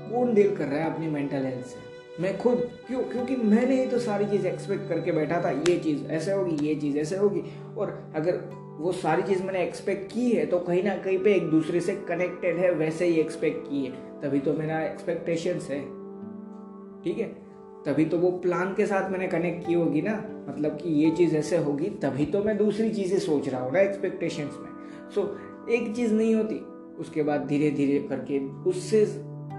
[0.10, 1.84] कौन डील कर रहा है अपनी मेंटल हेल्थ से?
[2.22, 6.06] मैं खुद क्यों क्योंकि मैंने ही तो सारी चीज़ एक्सपेक्ट करके बैठा था ये चीज़
[6.08, 7.42] ऐसे होगी ये चीज़ ऐसे होगी।
[7.78, 8.38] और अगर
[8.80, 11.96] वो सारी चीज़ मैंने एक्सपेक्ट की है तो कहीं ना कहीं पे एक दूसरे से
[11.96, 13.92] कनेक्टेड है वैसे ही एक्सपेक्ट की है।
[14.22, 15.80] तभी तो मेरा एक्सपेक्टेशंस है।
[17.04, 17.28] ठीक है?
[17.86, 20.14] तभी तो वो प्लान के साथ मैंने कनेक्ट की होगी ना।
[20.50, 23.80] मतलब कि ये चीज़ ऐसे होगी तभी तो मैं दूसरी चीज़ें सोच रहा हूँ ना
[23.80, 24.70] एक्सपेक्टेशंस में।
[25.16, 26.56] सो so, एक चीज़ नहीं होती
[27.00, 28.40] उसके बाद धीरे धीरे करके
[28.70, 29.06] उससे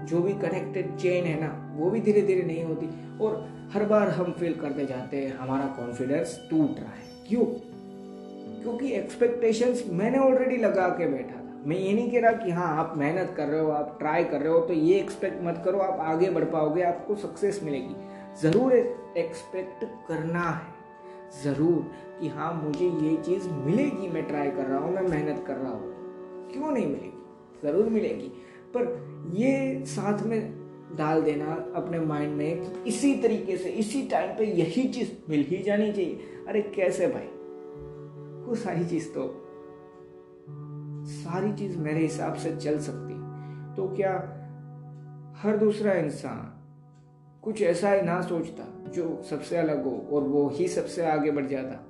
[0.07, 2.89] जो भी कनेक्टेड चेन है ना, वो भी धीरे धीरे नहीं होती।
[3.19, 7.45] और हर बार हम फील करते जाते हैं, हमारा कॉन्फिडेंस टूट रहा है। क्यों?
[8.61, 12.77] क्योंकि एक्सपेक्टेशंस मैंने ऑलरेडी लगा के बैठा था। मैं ये नहीं कह रहा कि हाँ
[12.77, 15.79] आप मेहनत कर रहे हो, आप ट्राई कर रहे हो तो ये एक्सपेक्ट मत करो,
[15.79, 17.95] आप आगे बढ़ पाओगे, आपको सक्सेस मिलेगी।
[18.41, 18.73] ज़रूर
[19.17, 20.75] एक्सपेक्ट करना है।
[21.43, 21.91] ज़रूर
[22.21, 25.71] कि हाँ मुझे ये चीज़ मिलेगी, मैं ट्राई कर रहा हूँ, मैं मेहनत कर रहा
[25.71, 25.95] हूँ।
[26.51, 27.11] क्यों नहीं मिलेगी?
[27.63, 28.31] ज़रूर मिलेगी।
[28.73, 28.85] पर
[29.33, 34.45] ये साथ में डाल देना अपने माइंड में कि इसी तरीके से, इसी टाइम पे
[34.45, 37.27] यही चीज़ मिल ही जानी चाहिए। अरे कैसे भाई?
[38.47, 39.43] वो सारी चीज़ तो
[41.05, 43.13] सारी चीज़ मेरे हिसाब से चल सकती।
[43.75, 44.13] तो क्या
[45.37, 46.53] हर दूसरा इंसान
[47.41, 51.45] कुछ ऐसा ही ना सोचता जो सबसे अलग हो और वो ही सबसे आगे बढ़
[51.45, 51.83] जाता?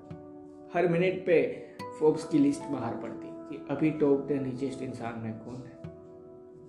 [0.74, 1.66] हर मिनट पे
[2.00, 5.77] फोर्ब्स की लिस्ट बाहर पड़ती कि अभी टॉप टेन रिचेस्ट इंसान में कौन है?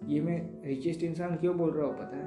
[0.06, 2.26] ये मैं रिचेस्ट इंसान क्यों बोल रहा हूँ, पता है?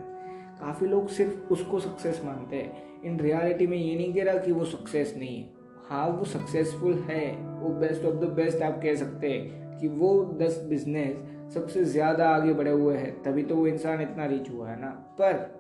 [0.60, 4.52] काफ़ी लोग सिर्फ़ उसको सक्सेस मानते हैं। इन रियलिटी में ये नहीं कह रहा कि
[4.52, 5.50] वो सक्सेस नहीं है।
[5.90, 10.38] हाँ वो सक्सेसफुल है। वो बेस्ट ऑफ़ द बेस्ट आप कह सकते हैं कि वो
[10.42, 14.70] दस बिज़नेस सबसे ज़्यादा आगे बढ़े हुए हैं, तभी तो वो इंसान इतना रिच हुआ
[14.70, 15.60] है ना। पर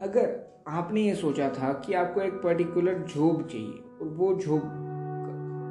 [0.00, 4.62] अगर आपने ये सोचा था कि आपको एक पर्टिकुलर जॉब चाहिए और वो जॉब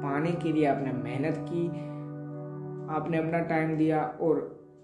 [0.02, 1.89] पाने के लिए आपने मेहनत की
[2.90, 4.38] आपने अपना टाइम दिया और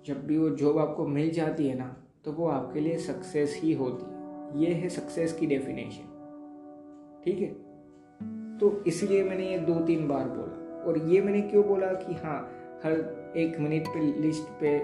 [0.07, 3.73] जब भी वो जॉब आपको मिल जाती है ना तो वो आपके लिए सक्सेस ही
[3.73, 6.13] होती है। ये है सक्सेस की डेफिनेशन
[7.25, 7.49] ठीक है?
[8.59, 12.39] तो इसलिए मैंने ये दो तीन बार बोला। और ये मैंने क्यों बोला कि हाँ
[12.85, 14.79] हर एक मिनट पे लिस्ट पे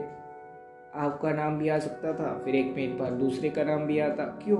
[0.94, 4.24] आपका नाम भी आ सकता था, फिर एक मिनट बाद दूसरे का नाम भी आता।
[4.44, 4.58] क्यों?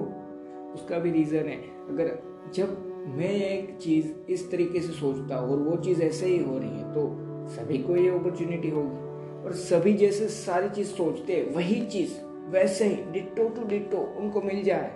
[0.73, 1.57] उसका भी रीज़न है।
[1.89, 2.19] अगर
[2.55, 2.79] जब
[3.17, 6.71] मैं एक चीज़ इस तरीके से सोचता हूँ और वो चीज़ ऐसे ही हो रही
[6.71, 7.09] है तो
[7.49, 12.13] सभी को ये अपॉर्चुनिटी होगी। और सभी जैसे सारी चीज़ सोचते हैं, वही चीज़,
[12.51, 14.89] वैसे ही डिट्टो टू डिट्टो उनको मिल जाए।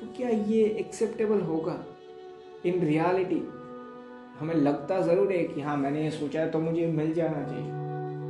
[0.00, 1.84] तो क्या ये एक्सेप्टेबल होगा?
[2.66, 3.42] इन रियलिटी
[4.38, 7.70] हमें लगता ज़रूर है कि हाँ मैंने ये सोचा है तो मुझे मिल जाना चाहिए।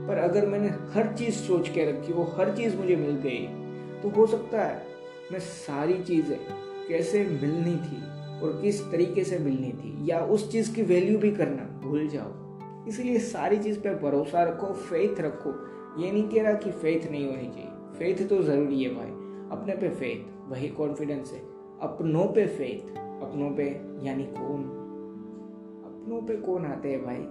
[0.09, 3.47] पर अगर मैंने हर चीज़ सोच के रखी, वो हर चीज़ मुझे मिल गई
[4.03, 4.87] तो हो सकता है
[5.33, 6.39] मैं सारी चीज़ें
[6.89, 8.03] कैसे मिलनी थी
[8.43, 12.47] और किस तरीके से मिलनी थी या उस चीज़ की वैल्यू भी करना, भूल जाओ।
[12.89, 15.51] इसलिए सारी चीज़ पे भरोसा रखो फेथ रखो।
[16.03, 19.11] ये नहीं कह रहा कि फेथ नहीं होनी चाहिए। फेथ तो ज़रूरी है भाई।
[19.51, 21.39] अपने पे फेथ वही कॉन्फिडेंस है।
[21.81, 24.63] अपनों पे फेथ अपनों पे यानी कौन?
[25.85, 27.23] अपनों पे कौन आते हैं भाई?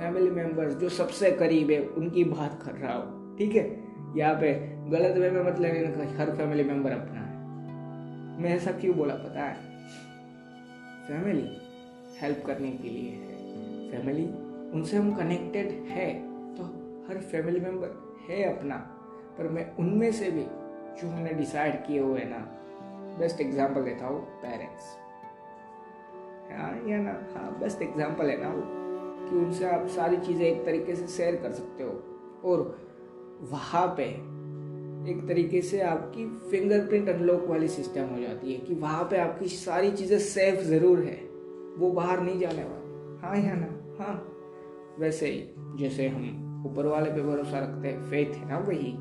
[0.00, 3.84] फैमिली मेंबर्स जो सबसे करीब है, उनकी बात कर रहा हो। ठीक है?
[4.16, 4.54] यहाँ पे
[4.90, 5.70] गलत वे में मतलब
[6.16, 7.36] हर फैमिली मेंबर अपना है।
[8.42, 9.75] मैं ऐसा क्यों बोला, पता है?
[11.08, 11.48] फैमिली
[12.20, 13.34] हेल्प करने के लिए है।
[13.90, 14.24] फैमिली,
[14.74, 16.12] उनसे हम कनेक्टेड है
[16.56, 16.64] तो
[17.08, 17.90] हर फैमिली मेंबर
[18.28, 18.76] है अपना।
[19.38, 20.42] पर मैं उनमें से भी
[21.00, 22.38] जो हमने डिसाइड किए हुए ना
[23.18, 24.94] बेस्ट एग्ज़ाम्पल देता हूँ पेरेंट्स
[26.50, 28.62] हाँ या ना हाँ बेस्ट एग्ज़ाम्पल है ना वो,
[29.20, 31.90] कि उनसे आप सारी चीज़ें एक तरीके से शेयर कर सकते हो।
[32.44, 32.60] और
[33.50, 34.04] वहाँ पे
[35.08, 39.48] एक तरीके से आपकी फिंगरप्रिंट अनलॉक वाली सिस्टम हो जाती है कि वहाँ पे आपकी
[39.48, 41.16] सारी चीज़ें सेफ़ ज़रूर है।
[41.78, 43.68] वो बाहर नहीं जाने वाली। हाँ या ना?
[43.98, 45.44] हाँ। वैसे ही
[45.78, 48.92] जैसे हम ऊपर वाले पे भरोसा रखते हैं फेथ है ना वही।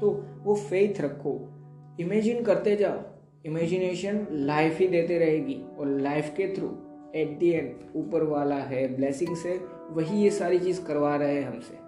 [0.00, 0.10] तो
[0.44, 1.34] वो फेथ रखो।
[2.00, 3.02] इमेजिन करते जाओ।
[3.46, 6.68] इमेजिनेशन लाइफ ही देते रहेगी और लाइफ के थ्रू
[7.16, 11.48] एट दी एंड ऊपर वाला है ब्लेसिंग से वही ये सारी चीज़ करवा रहे हैं
[11.48, 11.83] हमसे।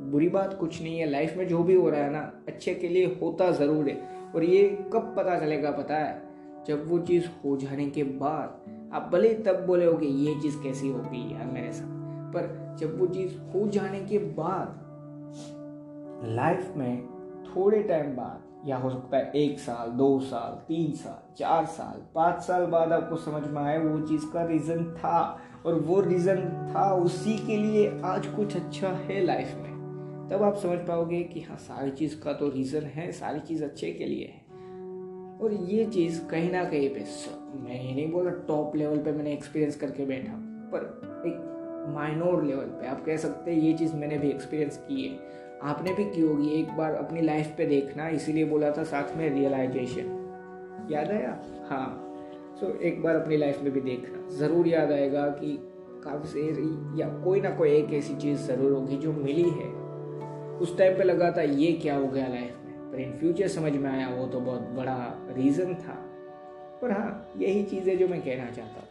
[0.00, 2.88] बुरी बात कुछ नहीं है लाइफ में जो भी हो रहा है ना, अच्छे के
[2.88, 4.00] लिए होता ज़रूर है।
[4.34, 6.22] और ये कब पता चलेगा, पता है?
[6.66, 10.56] जब वो चीज़ हो जाने के बाद। आप भले तब बोले हो कि ये चीज़
[10.62, 11.86] कैसी हो गई यार मेरे साथ,
[12.34, 14.84] पर जब वो चीज़ हो जाने के बाद
[16.26, 17.06] लाइफ में
[17.46, 22.02] थोड़े टाइम बाद, या हो सकता है एक साल, दो साल, तीन साल, चार साल,
[22.14, 26.72] पाँच साल बाद आपको समझ में आए वो चीज़ का रीज़न था। और वो रीज़न
[26.74, 29.77] था उसी के लिए आज कुछ अच्छा है लाइफ में।
[30.30, 33.92] तब आप समझ पाओगे कि हाँ सारी चीज़ का तो रीज़न है सारी चीज़ अच्छे
[33.92, 34.46] के लिए है।
[35.38, 37.04] और ये चीज़ कहीं ना कहीं पे
[37.60, 40.32] मैं ये नहीं बोल टॉप लेवल पे मैंने एक्सपीरियंस करके बैठा
[40.72, 40.84] पर
[41.26, 45.18] एक माइनोर लेवल पे आप कह सकते हैं ये चीज़ मैंने भी एक्सपीरियंस की है।
[45.62, 49.28] आपने भी की होगी एक बार अपनी लाइफ पे देखना इसीलिए बोला था साथ में
[49.30, 51.30] रियलाइजेशन याद आया?
[51.70, 52.04] हाँ।
[52.60, 55.58] सो so, एक बार अपनी लाइफ में भी देखना। ज़रूर याद आएगा कि
[56.04, 56.40] काफ़ी
[57.00, 59.77] या कोई ना कोई एक ऐसी चीज़ ज़रूर होगी जो मिली है।
[60.60, 62.92] उस टाइम पे लगा था ये क्या हो गया लाइफ में?
[62.92, 66.04] पर इन फ्यूचर समझ में आया वो तो बहुत बड़ा रीज़न था।
[66.82, 68.88] पर हाँ यही चीज़ जो मैं कहना चाहता हूँ।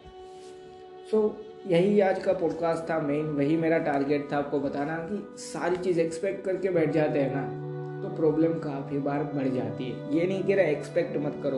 [1.12, 5.36] सो so, यही आज का पॉडकास्ट था मेन वही मेरा टारगेट था आपको बताना कि
[5.38, 7.68] सारी चीज़ एक्सपेक्ट करके बैठ जाते हैं ना
[8.02, 11.58] तो प्रॉब्लम काफ़ी बार बढ़ जाती है। ये नहीं कह रहा एक्सपेक्ट मत करो।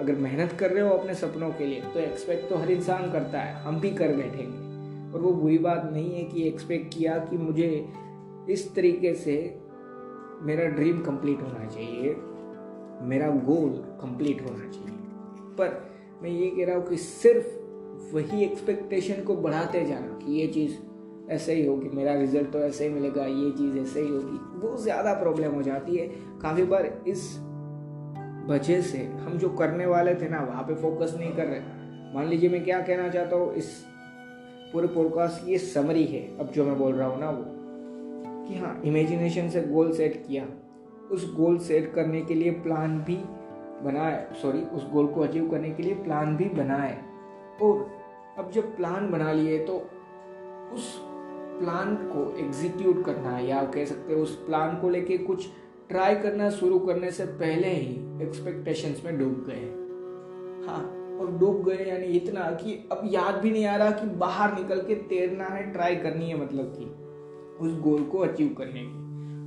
[0.00, 3.40] अगर मेहनत कर रहे हो अपने सपनों के लिए तो एक्सपेक्ट तो हर इंसान करता
[3.40, 4.70] है हम भी कर बैठेंगे।
[5.12, 7.88] और वो बुरी बात नहीं है कि एक्सपेक्ट किया कि मुझे
[8.48, 9.60] इस तरीके से
[10.42, 12.16] मेरा ड्रीम कंप्लीट होना चाहिए।
[13.02, 14.98] मेरा गोल कंप्लीट होना चाहिए।
[15.58, 15.90] पर
[16.22, 17.46] मैं ये कह रहा हूँ कि सिर्फ़
[18.14, 20.76] वही एक्सपेक्टेशन को बढ़ाते जाना कि ये चीज़
[21.30, 24.76] ऐसे ही होगी, मेरा रिज़ल्ट तो ऐसे ही मिलेगा, ये चीज़ ऐसे ही होगी, वो
[24.76, 26.08] ज़्यादा प्रॉब्लम हो जाती है।
[26.42, 27.38] काफ़ी बार इस
[28.48, 31.60] वजह से हम जो करने वाले थे ना, वहाँ पे फोकस नहीं कर रहे।
[32.14, 33.84] मान लीजिए मैं क्या कहना चाहता हूँ, इस
[34.72, 37.59] पूरे पॉडकास्ट की समरी है। अब जो मैं बोल रहा हूँ ना, वो।
[38.50, 40.46] कि हाँ इमेजिनेशन से गोल सेट किया।
[41.10, 43.16] उस गोल सेट करने के लिए प्लान भी
[43.84, 46.92] बनाए सॉरी उस गोल को अचीव करने के लिए प्लान भी बनाए।
[47.62, 47.88] और
[48.38, 49.74] अब जब प्लान बना लिए तो
[50.74, 50.94] उस
[51.60, 55.46] प्लान को एग्जीक्यूट करना या कह सकते हैं उस प्लान को लेके कुछ
[55.88, 59.62] ट्राई करना शुरू करने से पहले ही एक्सपेक्टेशंस में डूब गए।
[60.66, 60.82] हाँ
[61.20, 64.80] और डूब गए यानी इतना कि अब याद भी नहीं आ रहा कि बाहर निकल
[64.80, 66.84] के तैरना है ट्राई करनी है मतलब कि।
[67.60, 69.00] उस गोल को अचीव करने की।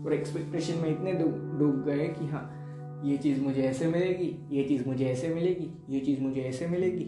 [0.06, 1.14] और एक्सपेक्टेशन में इतने
[1.60, 2.60] डूब गए कि हाँ
[3.06, 7.06] ये चीज़ मुझे ऐसे मिलेगी, ये चीज़ मुझे ऐसे मिलेगी, ये चीज़ मुझे ऐसे मिलेगी।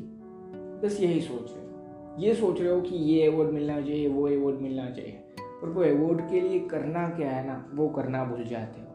[0.83, 1.71] बस यही सोच रहे हो।
[2.19, 5.81] ये सोच रहे हो कि ये अवॉर्ड मिलना चाहिए, वो अवार्ड मिलना चाहिए। पर वो
[5.81, 8.87] अवॉर्ड के लिए करना क्या है ना, वो करना भूल जाते हो।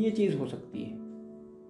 [0.00, 0.92] ये चीज़ हो सकती है।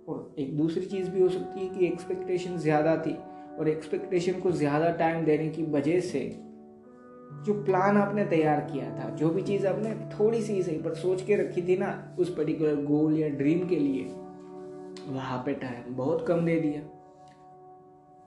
[0.09, 3.17] और एक दूसरी चीज़ भी हो सकती है कि एक्सपेक्टेशन ज़्यादा थी।
[3.59, 6.39] और एक्सपेक्टेशन को ज़्यादा टाइम देने की वजह से
[7.33, 11.23] जो प्लान आपने तैयार किया था, जो भी चीज़ आपने थोड़ी सी सही पर सोच
[11.23, 14.05] के रखी थी ना, उस पर्टिकुलर गोल या ड्रीम के लिए,
[15.09, 16.81] वहाँ पे टाइम बहुत कम दे दिया।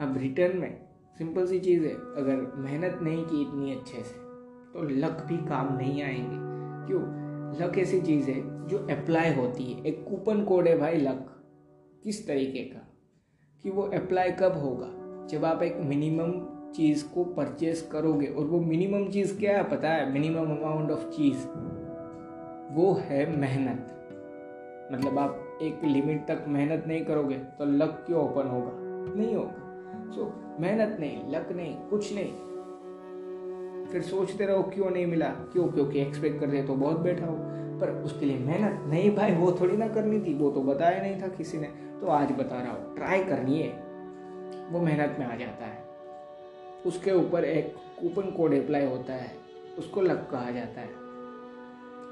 [0.05, 0.81] अब रिटर्न में
[1.17, 4.23] सिंपल सी चीज़ है, अगर मेहनत नहीं की इतनी अच्छे से
[4.73, 6.53] तो लक भी काम नहीं आएँगे।
[6.87, 7.23] क्यों?
[7.61, 11.43] लक ऐसी चीज़ है जो अप्लाई होती है। एक कूपन कोड है भाई लक
[12.03, 12.93] किस तरीके का?
[13.63, 14.89] कि वो अप्लाई कब होगा?
[15.27, 19.89] जब आप एक मिनिमम चीज़ को परचेस करोगे और वो मिनिमम चीज़ क्या है पता
[19.89, 20.13] है?
[20.13, 21.47] मिनिमम अमाउंट ऑफ़ चीज़
[22.73, 23.89] वो है मेहनत।
[24.91, 28.71] मतलब आप एक लिमिट तक मेहनत नहीं करोगे तो लक क्यों ओपन होगा?
[29.21, 29.55] नहीं होगा।
[30.11, 32.33] सो so, मेहनत नहीं लक नहीं कुछ नहीं।
[33.85, 35.29] फिर सोचते रहो क्यों नहीं मिला?
[35.29, 35.67] क्यों?
[35.67, 37.37] क्योंकि एक्सपेक्ट कर रहे तो बहुत बैठा हो।
[37.79, 41.21] पर उसके लिए मेहनत नहीं भाई वो थोड़ी ना करनी थी। वो तो बताया नहीं
[41.21, 41.67] था किसी ने।
[42.01, 43.69] तो आज बता रहा हूँ ट्राई करनी है।
[44.69, 45.82] वो मेहनत में आ जाता है।
[46.85, 49.31] उसके ऊपर एक कूपन कोड अप्लाई होता है,
[49.79, 50.93] उसको लक कहा जाता है।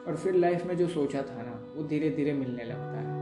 [0.08, 3.22] और फिर लाइफ में जो सोचा था ना, वो धीरे धीरे मिलने लगता है।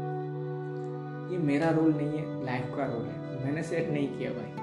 [1.31, 4.55] ये मेरा रोल नहीं है लाइफ का रोल है। मैंने सेट नहीं किया भाई।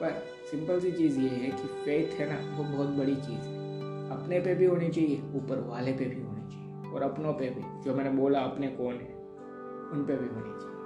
[0.00, 3.58] पर सिंपल सी चीज़ ये है कि फेथ है ना, वो बहुत बड़ी चीज़ है।
[4.10, 7.82] अपने पे भी होनी चाहिए, ऊपर वाले पे भी होनी चाहिए। और अपनों पे भी।
[7.82, 9.14] जो मैंने बोला, अपने कौन है,
[9.92, 10.78] उन पे भी होनी चाहिए।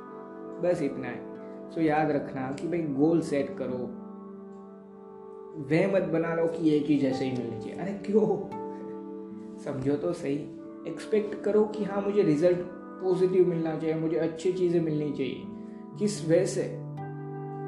[0.61, 1.32] बस इतना है।
[1.70, 4.02] सो याद रखना कि भाई गोल सेट करो
[5.57, 8.27] वह मत बना लो कि ये चीज़ ऐसे ही मिलनी चाहिए अरे क्यों?
[9.65, 10.35] समझो तो सही।
[10.88, 12.59] एक्सपेक्ट करो कि हाँ मुझे रिज़ल्ट
[13.03, 15.43] पॉजिटिव मिलना चाहिए, मुझे अच्छी चीज़ें मिलनी चाहिए।
[15.99, 16.62] किस वजह से?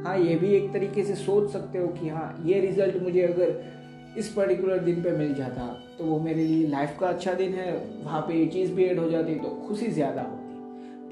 [0.05, 3.73] हाँ ये भी एक तरीके से सोच सकते हो कि हाँ ये रिज़ल्ट मुझे अगर
[4.19, 5.67] इस पर्टिकुलर दिन पे मिल जाता
[5.99, 7.73] तो वो मेरे लिए लाइफ का अच्छा दिन है,
[8.05, 10.34] वहाँ पे ये चीज़ भी ऐड हो जाती तो खुशी ज़्यादा। हो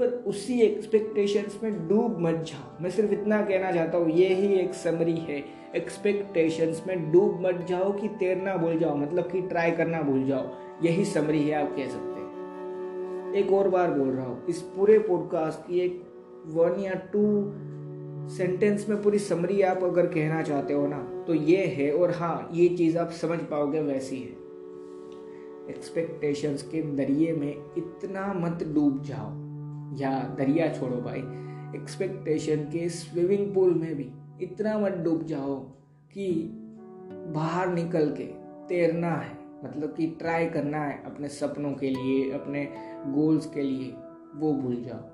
[0.03, 4.55] पर उसी एक्सपेक्टेशंस में डूब मत जाओ। मैं सिर्फ़ इतना कहना चाहता हूँ, ये ही
[4.55, 5.43] एक समरी है।
[5.77, 10.51] एक्सपेक्टेशंस में डूब मत जाओ कि तैरना भूल जाओ मतलब कि ट्राई करना भूल जाओ।
[10.85, 14.99] यही समरी है, आप कह सकते हैं। एक और बार बोल रहा हूँ, इस पूरे
[14.99, 16.03] पॉडकास्ट की एक
[16.47, 17.23] वन या टू
[18.29, 22.49] सेंटेंस में पूरी समरी आप अगर कहना चाहते हो ना तो ये है और हाँ
[22.53, 24.41] ये चीज़ आप समझ पाओगे वैसी है।
[25.71, 29.42] एक्सपेक्टेशंस के दरिए में इतना मत डूब जाओ।
[29.93, 31.19] या दरिया छोड़ो भाई।
[31.81, 34.11] एक्सपेक्टेशन के स्विमिंग पूल में भी
[34.43, 35.61] इतना मत डूब जाओ
[36.13, 36.51] कि
[37.35, 38.25] बाहर निकल के
[38.69, 42.69] तैरना है। मतलब कि ट्राई करना है अपने सपनों के लिए, अपने
[43.07, 43.95] गोल्स के लिए,
[44.35, 45.13] वो भूल जाओ।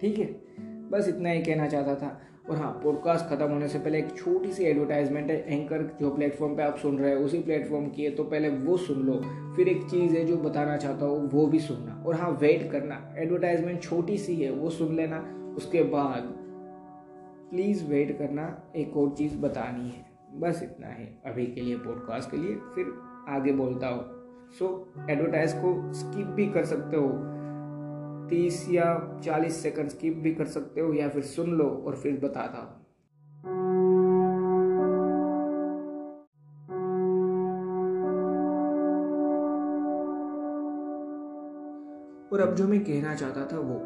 [0.00, 0.26] ठीक है?
[0.90, 2.20] बस इतना ही कहना चाहता था।
[2.50, 6.56] और हाँ पॉडकास्ट खत्म होने से पहले एक छोटी सी एडवर्टाइजमेंट है एंकर जो प्लेटफॉर्म
[6.56, 9.20] पे आप सुन रहे हैं, उसी प्लेटफॉर्म की है तो पहले वो सुन लो।
[9.56, 13.14] फिर एक चीज़ है जो बताना चाहता हूँ, वो भी सुनना। और हाँ वेट करना।
[13.18, 15.18] एडवर्टाइजमेंट छोटी सी है, वो सुन लेना।
[15.56, 16.22] उसके बाद
[17.50, 20.06] प्लीज़ वेट करना, एक और चीज़ बतानी है।
[20.40, 24.04] बस इतना है। अभी के लिए पॉडकास्ट के लिए फिर आगे बोलता हूँ।
[24.50, 27.33] सो एडवर्टाइज को स्किप भी कर सकते हो।
[28.30, 32.20] तीस या चालीस सेकंड स्किप भी कर सकते हो या फिर सुन लो और फिर
[32.20, 32.84] बताता हूँ
[42.32, 43.80] और अब जो मैं कहना चाहता था वो,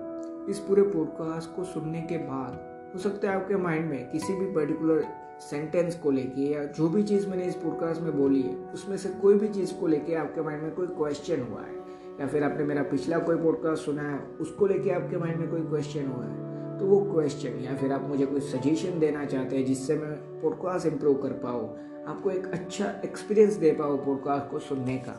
[0.51, 2.53] इस पूरे पॉडकास्ट को सुनने के बाद,
[2.95, 5.05] हो सकता है आपके माइंड में किसी भी पर्टिकुलर
[5.41, 9.09] सेंटेंस को लेके या जो भी चीज़ मैंने इस पॉडकास्ट में बोली है, उसमें से
[9.09, 11.88] कोई भी चीज़ को लेके आपके माइंड में कोई क्वेश्चन हुआ है।
[12.21, 15.61] या फिर आपने मेरा पिछला कोई पॉडकास्ट सुना है, उसको लेके आपके माइंड में कोई
[15.61, 16.47] क्वेश्चन हुआ है
[16.79, 20.87] तो वो क्वेश्चन या फिर आप मुझे कोई सजेशन देना चाहते हैं जिससे मैं पॉडकास्ट
[20.87, 21.69] इम्प्रूव कर पाऊँ,
[22.07, 25.13] आपको एक अच्छा एक्सपीरियंस दे पाऊँ पॉडकास्ट को सुनने का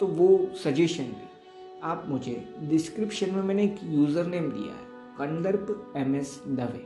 [0.00, 1.28] तो वो सजेशन भी
[1.82, 6.84] आप मुझे डिस्क्रिप्शन में मैंने एक यूज़र नेम दिया है कंदर्प एम एस दवे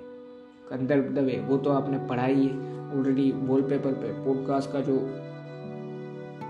[0.70, 4.98] कंदर्प दवे वो तो आपने पढ़ाई है ऑलरेडी वॉलपेपर पे पॉडकास्ट का जो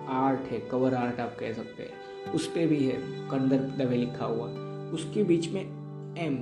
[0.09, 1.98] आर्ट है कवर आर्ट आप कह सकते हैं।
[2.35, 2.97] उस पर भी है
[3.31, 4.49] कंदर्प दवे लिखा हुआ।
[4.95, 6.35] उसके बीच में एम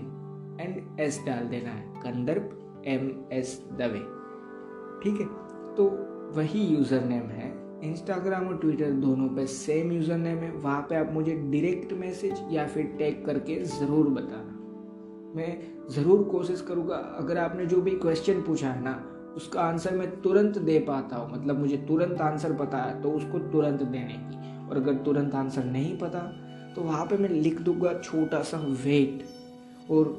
[0.61, 3.99] एंड एस डाल देना है कंदर्प एम एस दवे।
[5.03, 5.27] ठीक है?
[5.77, 5.89] तो
[6.37, 10.97] वही यूज़र नेम है। इंस्टाग्राम और ट्विटर दोनों पे सेम यूज़र नेम है। वहाँ पे
[10.97, 14.53] आप मुझे डायरेक्ट मैसेज या फिर टैग करके ज़रूर बताना।
[15.37, 15.59] मैं
[15.91, 19.03] ज़रूर कोशिश करूँगा, अगर आपने जो भी क्वेश्चन पूछा है ना,
[19.37, 23.39] उसका आंसर मैं तुरंत दे पाता हूँ। मतलब मुझे तुरंत आंसर पता है तो उसको
[23.51, 26.21] तुरंत देने की। और अगर तुरंत आंसर नहीं पता
[26.77, 29.25] तो वहाँ पे मैं लिख दूँगा छोटा सा वेट
[29.91, 30.17] और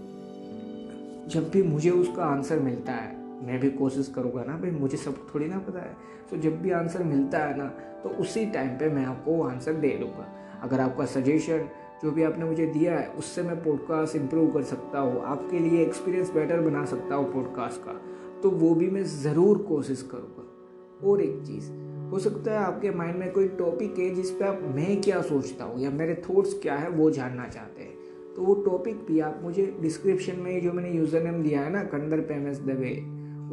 [1.30, 5.16] जब भी मुझे उसका आंसर मिलता है, मैं भी कोशिश करूँगा ना, भाई मुझे सब
[5.34, 5.96] थोड़ी ना पता है।
[6.30, 7.66] तो जब भी आंसर मिलता है ना
[8.04, 10.28] तो उसी टाइम पे मैं आपको आंसर दे दूँगा।
[10.64, 11.68] अगर आपका सजेशन
[12.04, 15.82] जो भी आपने मुझे दिया है, उससे मैं पॉडकास्ट इम्प्रूव कर सकता हूँ, आपके लिए
[15.84, 18.00] एक्सपीरियंस बेटर बना सकता हूँ पॉडकास्ट का
[18.44, 21.72] तो वो भी मैं ज़रूर कोशिश करूँगा। और एक चीज़
[22.12, 25.66] हो सकता है आपके माइंड में कोई टॉपिक है जिस पर आप मैं क्या सोचता
[25.66, 27.96] हूँ या मेरे थॉट्स क्या है वो जानना चाहते हैं।
[28.36, 31.84] तो वो टॉपिक भी आप मुझे डिस्क्रिप्शन में जो मैंने यूज़र नेम दिया है ना,
[31.84, 32.94] कंदर पेमेंस दवे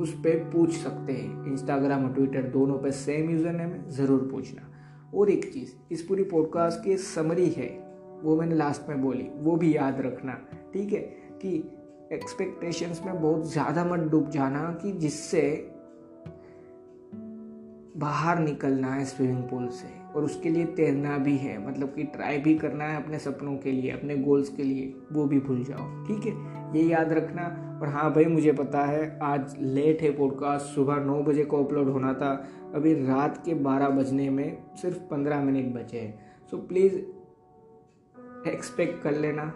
[0.03, 4.29] उस पर पूछ सकते हैं। इंस्टाग्राम और ट्विटर दोनों पर सेम यूज़र नेम है, ज़रूर
[4.33, 4.71] पूछना।
[5.15, 7.69] और एक चीज़, इस पूरी पॉडकास्ट की समरी है,
[8.23, 10.33] वो मैंने लास्ट में बोली, वो भी याद रखना,
[10.73, 11.01] ठीक है?
[11.43, 11.57] कि
[12.13, 15.71] एक्सपेक्टेशंस में बहुत ज़्यादा मत डूब जाना कि जिससे
[17.97, 22.39] बाहर निकलना है स्विमिंग पूल से और उसके लिए तैरना भी है। मतलब कि ट्राई
[22.39, 26.05] भी करना है अपने सपनों के लिए, अपने गोल्स के लिए, वो भी भूल जाओ।
[26.05, 26.33] ठीक है?
[26.79, 31.23] ये याद रखना। और हाँ भाई, मुझे पता है, आज लेट है पॉडकास्ट सुबह नौ
[31.23, 36.01] बजे को अपलोड होना था। अभी रात के बारह बजने में सिर्फ़ पंद्रह मिनट बचे
[36.01, 36.95] हैं। सो प्लीज़
[38.49, 39.53] एक्सपेक्ट कर लेना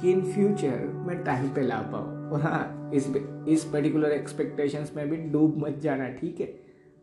[0.00, 3.12] कि इन फ्यूचर मैं टाइम पे ला पाऊँ। और हाँ इस
[3.48, 6.46] इस पर्टिकुलर एक्सपेक्टेशंस में भी डूब मत जाना, ठीक है?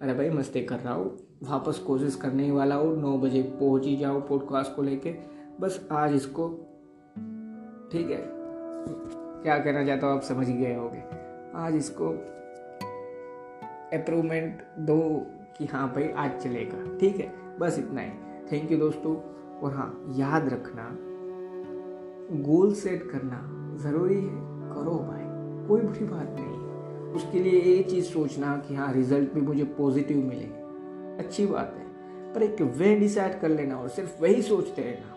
[0.01, 3.85] अरे भाई, मस्ती कर रहा हूँ। वापस कोशिश करने ही वाला हो। नौ बजे पहुँच
[3.85, 5.15] ही जाओ पॉडकास्ट को लेके।
[5.59, 6.49] बस आज इसको,
[7.91, 8.23] ठीक है?
[9.43, 11.03] क्या कहना चाहता हूँ आप, समझ गए होगे।
[11.55, 12.09] आज इसको
[13.97, 15.25] अप्रूवमेंट दो
[15.57, 17.57] कि हाँ भाई, आज चलेगा, ठीक है?
[17.59, 18.09] बस इतना ही।
[18.51, 20.97] थैंक यू दोस्तों। और हाँ याद रखना
[22.41, 25.23] गोल सेट करना ज़रूरी है। करो भाई,
[25.67, 30.17] कोई बुरी बात नहीं। उसके लिए ये चीज़ सोचना कि हाँ रिज़ल्ट भी मुझे पॉजिटिव
[30.17, 30.45] मिले।
[31.17, 35.15] अच्छी बात है, पर एक वे डिसाइड कर लेना और सिर्फ़ वही सोचते रहना,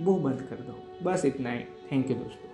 [0.00, 2.47] वो बंद कर दो। बस इतना ही। थैंक यू दोस्तों।